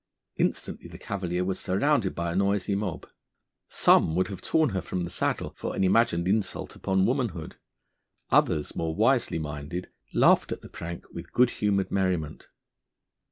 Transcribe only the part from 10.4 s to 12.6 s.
at the prank with good humoured merriment.